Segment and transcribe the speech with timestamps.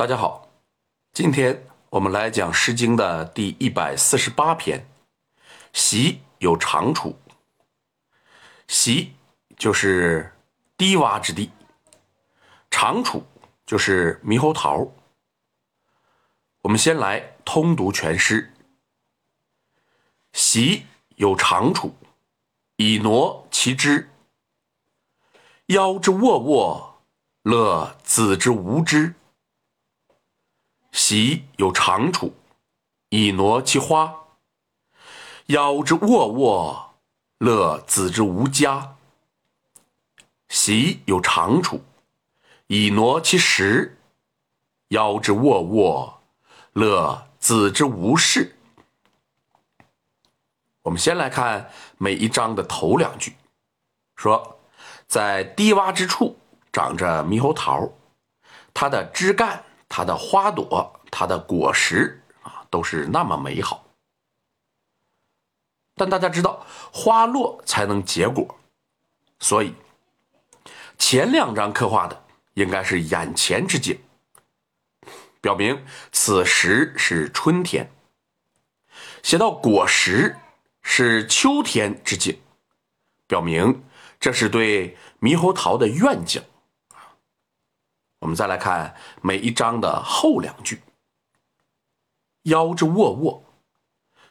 [0.00, 0.48] 大家好，
[1.12, 4.88] 今天我们来讲《诗经》的第一百四十八篇。
[5.74, 7.18] 席有长处，
[8.66, 9.12] 席
[9.58, 10.32] 就是
[10.78, 11.50] 低洼之地，
[12.70, 13.26] 长处
[13.66, 14.90] 就是猕猴桃。
[16.62, 18.54] 我们先来通读全诗：
[20.32, 20.86] 席
[21.16, 21.94] 有长处，
[22.76, 24.08] 以挪其枝。
[25.66, 27.02] 夭之沃沃，
[27.42, 29.14] 乐子之无知。
[30.92, 32.34] 席有长处，
[33.10, 34.26] 以挪其花；
[35.46, 36.94] 夭之沃沃，
[37.38, 38.96] 乐子之无家。
[40.48, 41.84] 席有长处，
[42.66, 43.92] 以挪其实；
[44.88, 46.20] 夭之沃沃，
[46.72, 48.56] 乐子之无事。
[50.82, 53.36] 我们先来看每一章的头两句，
[54.16, 54.58] 说
[55.06, 56.36] 在低洼之处
[56.72, 57.88] 长着猕猴桃，
[58.74, 59.64] 它的枝干。
[59.90, 63.84] 它的花朵，它的果实啊，都是那么美好。
[65.96, 68.56] 但大家知道，花落才能结果，
[69.40, 69.74] 所以
[70.96, 72.24] 前两章刻画的
[72.54, 73.98] 应该是眼前之景，
[75.40, 77.84] 表明此时是春天；
[79.22, 80.36] 写到果实
[80.82, 82.40] 是秋天之景，
[83.26, 83.82] 表明
[84.20, 86.40] 这是对猕猴桃的愿景。
[88.20, 90.82] 我们再来看每一章的后两句
[92.44, 93.42] ，“腰之沃沃”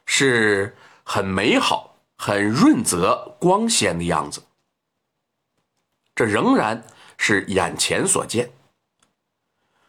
[0.06, 4.44] 是很美好、很润泽、光鲜的样子。
[6.14, 6.84] 这仍然
[7.18, 8.52] 是眼前所见。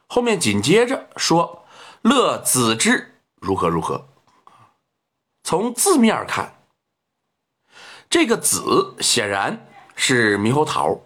[0.07, 1.67] 后面紧接着说
[2.03, 4.09] ：“乐子之如何如何。”
[5.45, 6.55] 从字面看，
[8.09, 10.99] 这个“子”显然是猕猴桃。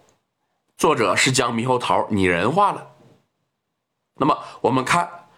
[0.76, 2.90] 作者是将猕猴桃拟人化了。
[4.14, 5.28] 那么我们看，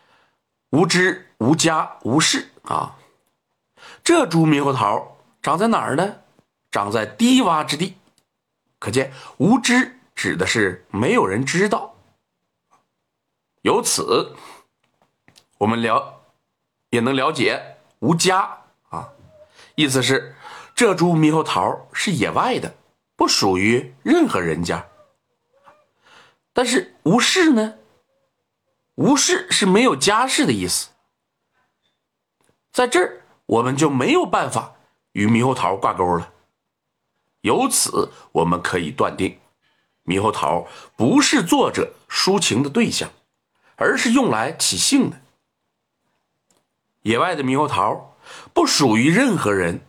[0.71, 2.97] 无知、无家、无事啊，
[4.03, 6.17] 这株猕猴桃长在哪儿呢？
[6.71, 7.97] 长在低洼之地。
[8.79, 11.95] 可见“无知”指的是没有人知道。
[13.63, 14.37] 由此，
[15.59, 16.21] 我们了
[16.91, 18.59] 也能了解“无家”
[18.91, 19.09] 啊，
[19.75, 20.35] 意思是
[20.75, 22.75] 这株猕猴桃是野外的，
[23.17, 24.87] 不属于任何人家。
[26.57, 27.75] 但是无事呢？
[28.95, 30.89] 无事是没有家世的意思，
[32.73, 34.75] 在这儿我们就没有办法
[35.13, 36.33] 与猕猴桃挂钩了。
[37.43, 39.39] 由此我们可以断定，
[40.07, 43.11] 猕猴桃不是作者抒情的对象，
[43.75, 45.21] 而是用来起兴的。
[47.03, 48.17] 野外的猕猴桃
[48.55, 49.83] 不属于任何人，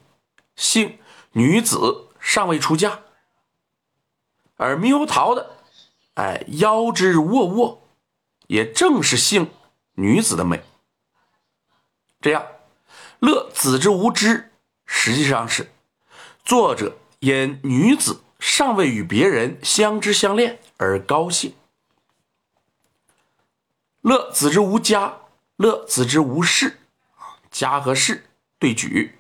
[0.58, 1.00] 姓
[1.32, 3.00] 女子尚未出嫁，
[4.58, 5.56] 而猕猴桃的。
[6.18, 7.84] 哎，腰之沃沃，
[8.48, 9.52] 也正是性
[9.94, 10.64] 女子的美。
[12.20, 12.44] 这样，
[13.20, 14.52] 乐子之无知，
[14.88, 15.70] 实际上是
[16.44, 21.54] 作者因女子尚未与别人相知相恋而高兴。
[24.02, 25.20] 乐子之无家，
[25.58, 26.80] 乐子之无事，
[27.52, 28.26] 家和事
[28.58, 29.20] 对举，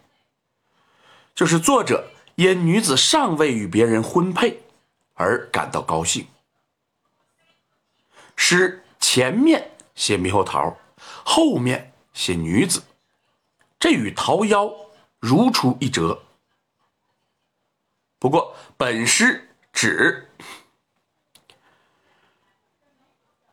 [1.36, 4.64] 就是作者因女子尚未与别人婚配
[5.14, 6.28] 而感到高兴。
[8.38, 10.78] 诗前面写猕猴桃，
[11.26, 12.84] 后面写女子，
[13.78, 14.74] 这与桃夭
[15.20, 16.24] 如出一辙。
[18.20, 20.30] 不过本诗指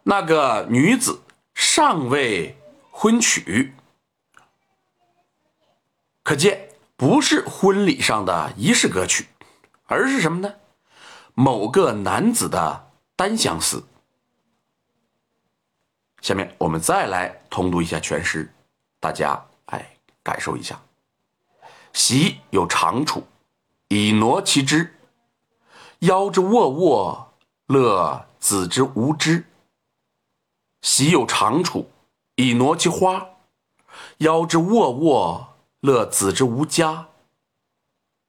[0.05, 1.23] 那个女子
[1.55, 2.57] 尚未
[2.91, 3.75] 婚娶，
[6.23, 9.29] 可见不是婚礼上的仪式歌曲，
[9.87, 10.55] 而是什么呢？
[11.35, 13.85] 某个男子的单相思。
[16.25, 18.51] 下面我们再来通读一下全诗，
[18.99, 20.81] 大家哎感受一下。
[21.93, 23.23] 席有长处，
[23.89, 24.87] 以挪其枝；
[26.01, 27.35] 夭之沃沃，
[27.67, 29.45] 乐子之无知。
[30.81, 31.91] 席有长处，
[32.37, 33.37] 以挪其花；
[34.21, 37.09] 夭之沃沃，乐子之无家。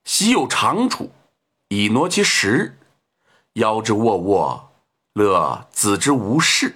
[0.04, 1.12] 席有长处，
[1.70, 2.74] 以挪其实；
[3.54, 4.70] 夭之沃沃，
[5.14, 6.76] 乐子之无事。